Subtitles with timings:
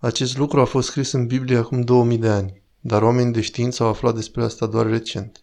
[0.00, 3.82] Acest lucru a fost scris în Biblie acum 2000 de ani, dar oamenii de știință
[3.82, 5.42] au aflat despre asta doar recent.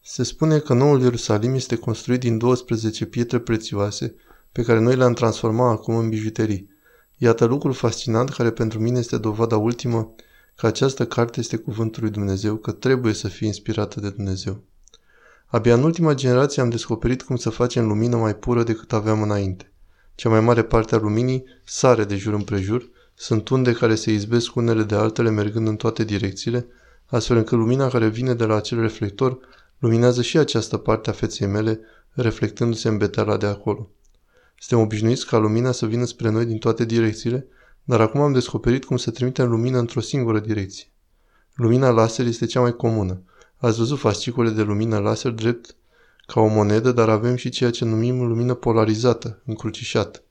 [0.00, 4.14] Se spune că noul Ierusalim este construit din 12 pietre prețioase
[4.52, 6.70] pe care noi le-am transformat acum în bijuterii.
[7.16, 10.14] Iată lucrul fascinant care pentru mine este dovada ultimă
[10.56, 14.62] că această carte este cuvântul lui Dumnezeu, că trebuie să fie inspirată de Dumnezeu.
[15.46, 19.72] Abia în ultima generație am descoperit cum să facem lumină mai pură decât aveam înainte.
[20.14, 22.90] Cea mai mare parte a luminii sare de jur împrejur,
[23.20, 26.66] sunt unde care se izbesc unele de altele mergând în toate direcțiile,
[27.06, 29.38] astfel încât lumina care vine de la acel reflector
[29.78, 31.80] luminează și această parte a feței mele,
[32.12, 33.90] reflectându-se în beteala de acolo.
[34.58, 37.46] Suntem obișnuiți ca lumina să vină spre noi din toate direcțiile,
[37.84, 40.86] dar acum am descoperit cum să trimitem lumină într-o singură direcție.
[41.54, 43.22] Lumina laser este cea mai comună.
[43.56, 45.76] Ați văzut fascicole de lumină laser drept
[46.26, 50.22] ca o monedă, dar avem și ceea ce numim lumină polarizată, încrucișată.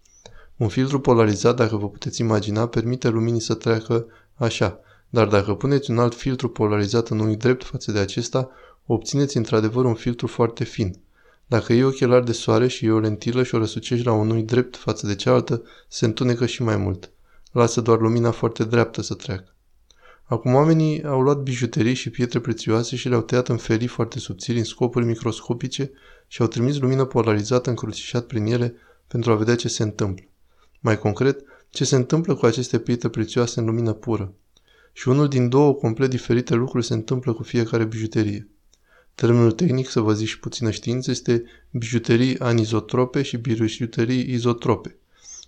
[0.59, 4.05] Un filtru polarizat, dacă vă puteți imagina, permite luminii să treacă
[4.35, 8.49] așa, dar dacă puneți un alt filtru polarizat în unghi drept față de acesta,
[8.85, 10.95] obțineți într-adevăr un filtru foarte fin.
[11.47, 14.45] Dacă iei ochelari de soare și iei o lentilă și o răsucești la un unghi
[14.45, 17.11] drept față de cealaltă, se întunecă și mai mult.
[17.51, 19.55] Lasă doar lumina foarte dreaptă să treacă.
[20.23, 24.57] Acum oamenii au luat bijuterii și pietre prețioase și le-au tăiat în felii foarte subțiri
[24.57, 25.91] în scopuri microscopice
[26.27, 28.75] și au trimis lumină polarizată încrucișat prin ele
[29.07, 30.23] pentru a vedea ce se întâmplă.
[30.79, 34.33] Mai concret, ce se întâmplă cu aceste pietre prețioase în lumină pură.
[34.93, 38.47] Și unul din două complet diferite lucruri se întâmplă cu fiecare bijuterie.
[39.15, 44.95] Termenul tehnic, să vă zic și puțină știință, este bijuterii anizotrope și bijuterii izotrope.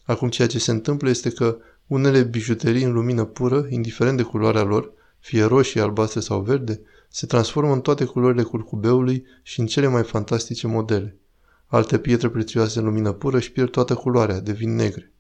[0.04, 1.58] Acum ceea ce se întâmplă este că
[1.88, 7.26] unele bijuterii în lumină pură, indiferent de culoarea lor, fie roșie, albastre sau verde, se
[7.26, 11.16] transformă în toate culorile curcubeului și în cele mai fantastice modele.
[11.66, 15.11] Alte pietre prețioase în lumină pură își pierd toată culoarea, devin negre.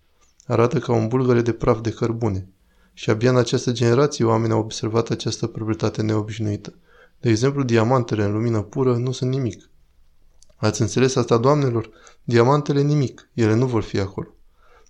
[0.51, 2.47] Arată ca un bulgăre de praf de cărbune.
[2.93, 6.73] Și abia în această generație oamenii au observat această proprietate neobișnuită.
[7.19, 9.69] De exemplu, diamantele în lumină pură nu sunt nimic.
[10.55, 11.89] Ați înțeles asta, doamnelor?
[12.23, 13.29] Diamantele nimic.
[13.33, 14.27] Ele nu vor fi acolo.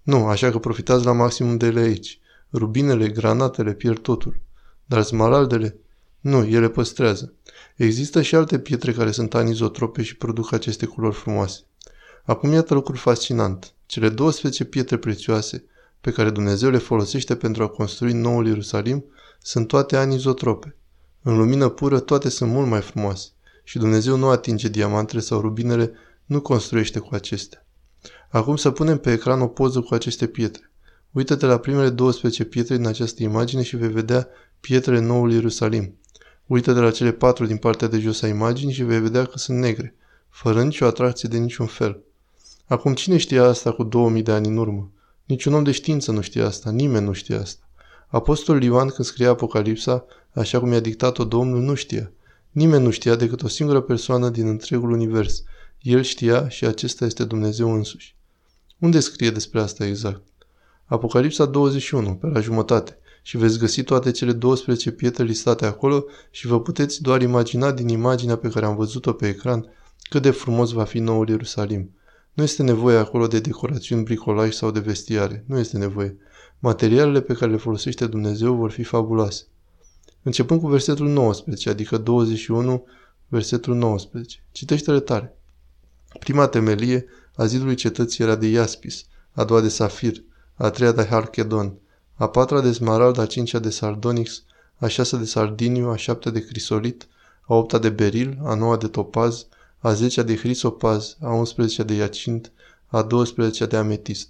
[0.04, 2.20] Nu, așa că profitați la maximum de ele aici.
[2.54, 4.42] Rubinele, granatele pierd totul.
[4.86, 5.78] Dar smaraldele?
[6.20, 7.34] Nu, ele păstrează.
[7.76, 11.62] Există și alte pietre care sunt anizotrope și produc aceste culori frumoase.
[12.24, 13.74] Acum iată lucrul fascinant.
[13.92, 15.66] Cele 12 pietre prețioase
[16.02, 19.06] pe care Dumnezeu le folosește pentru a construi noul Ierusalim
[19.42, 20.76] sunt toate anizotrope.
[21.22, 23.30] În lumină pură toate sunt mult mai frumoase
[23.64, 25.92] și Dumnezeu nu atinge diamantele sau rubinele,
[26.26, 27.66] nu construiește cu acestea.
[28.30, 30.72] Acum să punem pe ecran o poză cu aceste pietre.
[31.12, 34.28] Uită-te la primele 12 pietre din această imagine și vei vedea
[34.60, 36.00] pietrele noului Ierusalim.
[36.46, 39.58] Uită-te la cele patru din partea de jos a imaginii și vei vedea că sunt
[39.58, 39.96] negre,
[40.30, 42.04] fără nicio atracție de niciun fel.
[42.72, 44.92] Acum cine știa asta cu 2000 de ani în urmă?
[45.26, 47.70] Niciun om de știință nu știa asta, nimeni nu știa asta.
[48.08, 52.12] Apostolul Ioan când scria Apocalipsa, așa cum i-a dictat-o Domnul, nu știa.
[52.52, 55.44] Nimeni nu știa decât o singură persoană din întregul univers.
[55.82, 58.16] El știa și acesta este Dumnezeu însuși.
[58.80, 60.22] Unde scrie despre asta exact?
[60.86, 66.48] Apocalipsa 21, pe la jumătate, și veți găsi toate cele 12 pietre listate acolo și
[66.48, 69.66] vă puteți doar imagina din imaginea pe care am văzut-o pe ecran
[70.10, 71.92] cât de frumos va fi noul Ierusalim.
[72.34, 75.44] Nu este nevoie acolo de decorațiuni, bricolaj sau de vestiare.
[75.48, 76.18] Nu este nevoie.
[76.60, 79.46] Materialele pe care le folosește Dumnezeu vor fi fabuloase.
[80.24, 82.86] Începând cu versetul 19, adică 21,
[83.28, 84.44] versetul 19.
[84.52, 85.36] Citește-le tare.
[86.20, 87.06] Prima temelie
[87.36, 90.24] a zidului cetății era de iaspis, a doua de safir,
[90.56, 91.74] a treia de harchedon,
[92.16, 94.44] a patra de smarald, a cincea de sardonix,
[94.76, 97.08] a șasea de sardiniu, a șaptea de crisolit,
[97.42, 99.46] a opta de beril, a noua de topaz,
[99.82, 102.52] a zecea de hrisopaz, a unsprezecea de iacint,
[102.88, 104.30] a douăsprezecea de ametist.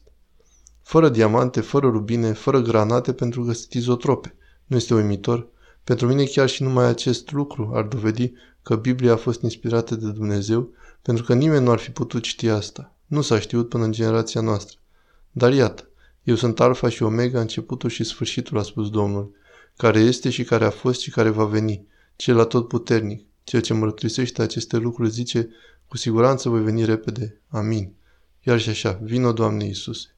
[0.81, 4.35] Fără diamante, fără rubine, fără granate pentru că sunt izotrope.
[4.65, 5.47] Nu este uimitor?
[5.83, 8.31] Pentru mine chiar și numai acest lucru ar dovedi
[8.61, 10.69] că Biblia a fost inspirată de Dumnezeu,
[11.01, 12.95] pentru că nimeni nu ar fi putut ști asta.
[13.05, 14.77] Nu s-a știut până în generația noastră.
[15.31, 15.87] Dar iată,
[16.23, 19.31] eu sunt alfa și omega, începutul și sfârșitul, a spus Domnul,
[19.77, 23.25] care este și care a fost și care va veni, cel atotputernic.
[23.43, 25.49] Ceea ce mărturisește aceste lucruri zice,
[25.87, 27.41] cu siguranță voi veni repede.
[27.47, 27.93] Amin.
[28.43, 30.15] Iar și așa, vino Doamne Iisuse.